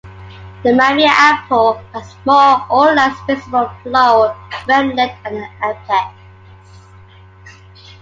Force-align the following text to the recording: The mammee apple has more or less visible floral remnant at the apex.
The 0.63 0.73
mammee 0.73 1.05
apple 1.05 1.77
has 1.93 2.15
more 2.25 2.65
or 2.71 2.95
less 2.95 3.15
visible 3.27 3.69
floral 3.83 4.35
remnant 4.67 5.11
at 5.23 5.31
the 5.31 5.49
apex. 5.63 6.15